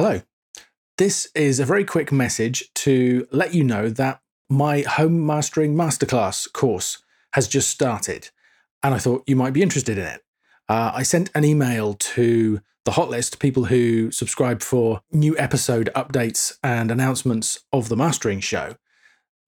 [0.00, 0.22] Hello.
[0.96, 6.52] This is a very quick message to let you know that my Home Mastering Masterclass
[6.52, 8.30] course has just started,
[8.84, 10.22] and I thought you might be interested in it.
[10.68, 15.90] Uh, I sent an email to the hot list, people who subscribe for new episode
[15.96, 18.76] updates and announcements of the mastering show,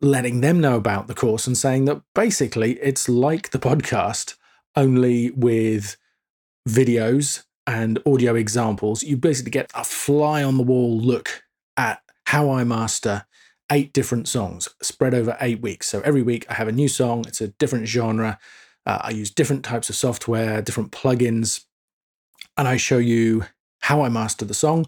[0.00, 4.36] letting them know about the course and saying that basically it's like the podcast,
[4.76, 5.96] only with
[6.68, 9.02] videos and audio examples.
[9.02, 11.42] You basically get a fly on the wall look
[11.76, 13.26] at how I master
[13.70, 15.88] eight different songs spread over eight weeks.
[15.88, 18.38] So every week I have a new song, it's a different genre.
[18.84, 21.64] Uh, I use different types of software, different plugins,
[22.56, 23.44] and I show you
[23.80, 24.86] how I master the song,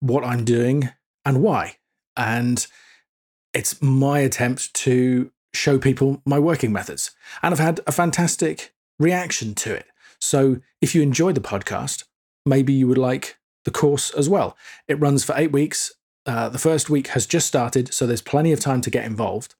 [0.00, 0.90] what I'm doing,
[1.24, 1.76] and why.
[2.16, 2.64] And
[3.52, 7.10] it's my attempt to show people my working methods.
[7.42, 9.86] And I've had a fantastic reaction to it.
[10.24, 12.04] So if you enjoy the podcast,
[12.46, 14.56] maybe you would like the course as well.
[14.88, 15.92] It runs for eight weeks.
[16.26, 19.54] Uh, the first week has just started, so there's plenty of time to get involved.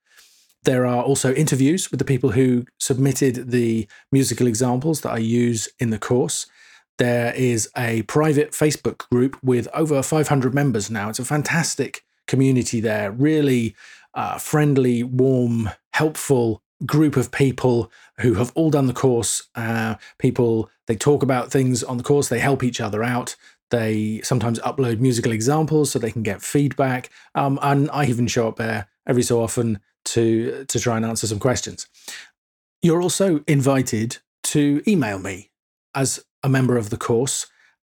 [0.63, 5.69] There are also interviews with the people who submitted the musical examples that I use
[5.79, 6.47] in the course.
[6.97, 11.11] There is a private Facebook group with over 500 members now.
[11.11, 13.77] It's a fantastic community there, really
[14.15, 17.91] uh, friendly, warm, helpful group of people
[18.21, 19.49] who have all done the course.
[19.55, 23.37] Uh, people, they talk about things on the course, they help each other out.
[23.71, 27.11] They sometimes upload musical examples so they can get feedback.
[27.35, 31.27] Um, and I even show up there every so often to, to try and answer
[31.27, 31.87] some questions.
[32.83, 35.51] You're also invited to email me
[35.95, 37.47] as a member of the course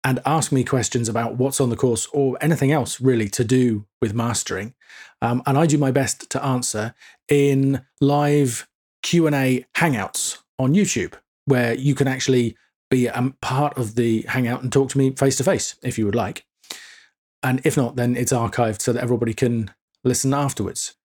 [0.05, 3.87] and ask me questions about what's on the course or anything else really to do
[4.01, 4.73] with mastering.
[5.21, 6.95] Um, and I do my best to answer
[7.29, 8.69] in live
[9.07, 12.57] Q&A hangouts on YouTube where you can actually
[12.91, 16.05] be a part of the hangout and talk to me face to face if you
[16.07, 16.45] would like.
[17.41, 19.71] And if not, then it's archived so that everybody can
[20.03, 20.97] listen afterwards.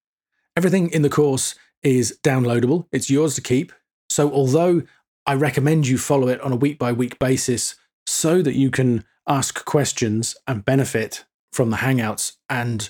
[0.57, 3.71] Everything in the course is downloadable, it's yours to keep.
[4.09, 4.81] So, although
[5.27, 7.75] I recommend you follow it on a week by week basis
[8.07, 12.89] so that you can ask questions and benefit from the hangouts and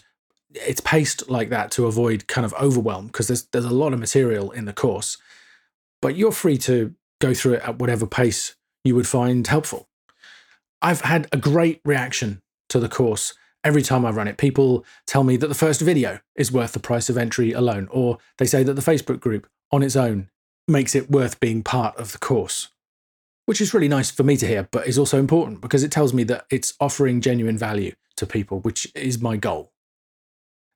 [0.53, 3.99] it's paced like that to avoid kind of overwhelm because there's there's a lot of
[3.99, 5.17] material in the course.
[6.01, 9.87] But you're free to go through it at whatever pace you would find helpful.
[10.81, 14.37] I've had a great reaction to the course every time I run it.
[14.37, 18.17] People tell me that the first video is worth the price of entry alone, or
[18.37, 20.29] they say that the Facebook group on its own
[20.67, 22.69] makes it worth being part of the course,
[23.45, 26.13] which is really nice for me to hear, but is also important because it tells
[26.13, 29.71] me that it's offering genuine value to people, which is my goal.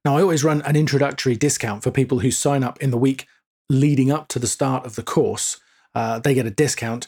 [0.06, 3.26] Now, I always run an introductory discount for people who sign up in the week
[3.72, 5.60] leading up to the start of the course.
[5.96, 7.08] Uh, they get a discount.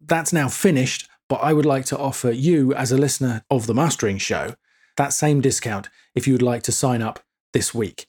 [0.00, 3.74] That's now finished, but I would like to offer you, as a listener of the
[3.74, 4.54] Mastering Show,
[4.96, 7.18] that same discount if you would like to sign up
[7.52, 8.06] this week.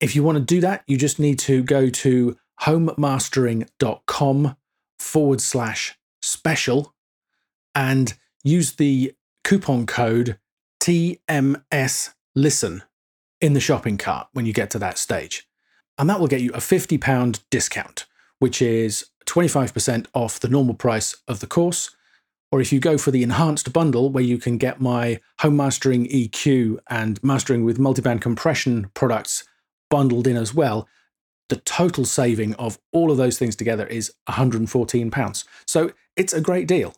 [0.00, 4.56] If you want to do that, you just need to go to homemastering.com
[4.98, 6.94] forward slash special
[7.74, 9.12] and use the
[9.44, 10.38] coupon code
[10.80, 12.82] TMS listen
[13.40, 15.46] in the shopping cart when you get to that stage.
[15.96, 18.06] And that will get you a £50 discount,
[18.38, 21.94] which is 25% off the normal price of the course.
[22.50, 26.08] Or if you go for the enhanced bundle, where you can get my home mastering
[26.08, 29.44] EQ and mastering with multiband compression products
[29.90, 30.88] bundled in as well,
[31.48, 35.44] the total saving of all of those things together is £114.
[35.66, 36.94] So it's a great deal.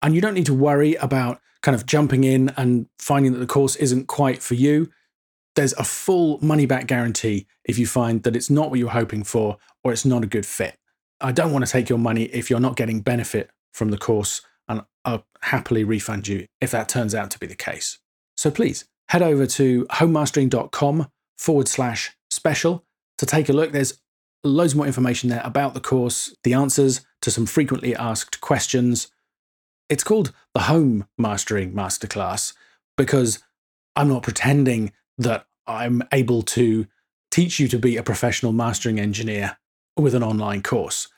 [0.00, 3.46] And you don't need to worry about kind of jumping in and finding that the
[3.46, 4.90] course isn't quite for you
[5.54, 9.24] there's a full money back guarantee if you find that it's not what you're hoping
[9.24, 10.78] for or it's not a good fit.
[11.20, 14.42] I don't want to take your money if you're not getting benefit from the course,
[14.68, 17.98] and I'll happily refund you if that turns out to be the case.
[18.36, 21.08] So please head over to homemastering.com
[21.38, 22.84] forward slash special
[23.18, 23.72] to take a look.
[23.72, 24.00] There's
[24.44, 29.08] loads more information there about the course, the answers to some frequently asked questions.
[29.88, 32.54] It's called the Home Mastering Masterclass
[32.96, 33.38] because
[33.94, 36.86] I'm not pretending that I'm able to
[37.30, 39.56] teach you to be a professional mastering engineer
[39.96, 41.08] with an online course.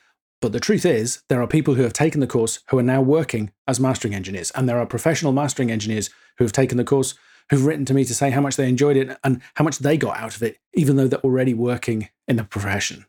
[0.41, 3.01] But the truth is, there are people who have taken the course who are now
[3.01, 7.15] working as mastering engineers, and there are professional mastering engineers who have taken the course
[7.51, 9.97] who've written to me to say how much they enjoyed it and how much they
[9.97, 13.07] got out of it, even though they're already working in the profession.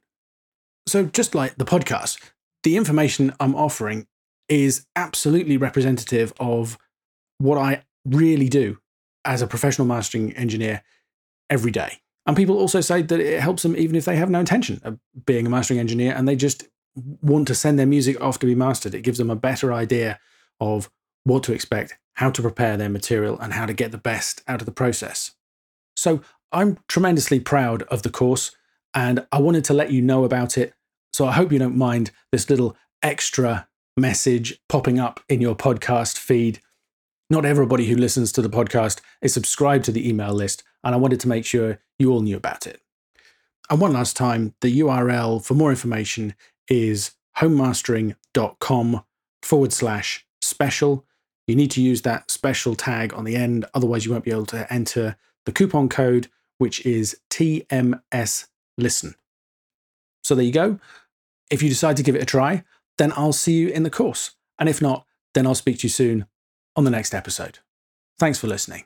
[0.88, 2.20] So, just like the podcast,
[2.64, 4.08] the information I'm offering
[4.48, 6.78] is absolutely representative of
[7.38, 8.78] what I really do
[9.26, 10.84] as a professional mastering engineer
[11.50, 12.00] every day.
[12.26, 14.98] And people also say that it helps them even if they have no intention of
[15.26, 16.64] being a mastering engineer and they just
[17.22, 18.96] want to send their music off to be mastered.
[18.96, 20.20] It gives them a better idea
[20.60, 20.90] of
[21.24, 24.62] what to expect, how to prepare their material, and how to get the best out
[24.62, 25.32] of the process.
[25.96, 26.22] So
[26.52, 28.56] I'm tremendously proud of the course
[28.94, 30.74] and I wanted to let you know about it.
[31.14, 33.68] So I hope you don't mind this little extra
[33.98, 36.60] message popping up in your podcast feed.
[37.28, 40.98] Not everybody who listens to the podcast is subscribed to the email list, and I
[41.00, 42.82] wanted to make sure you all knew about it.
[43.68, 46.36] And one last time, the URL for more information
[46.70, 49.04] is homemastering.com
[49.42, 51.04] forward slash special.
[51.48, 54.46] You need to use that special tag on the end, otherwise, you won't be able
[54.48, 55.16] to enter
[55.48, 56.28] the coupon code,
[56.60, 58.48] which is TMS
[58.78, 59.16] Listen.
[60.24, 60.80] So there you go.
[61.50, 62.64] If you decide to give it a try,
[63.00, 64.32] then I'll see you in the course.
[64.60, 66.28] And if not, then I'll speak to you soon
[66.76, 67.60] on the next episode.
[68.18, 68.86] Thanks for listening.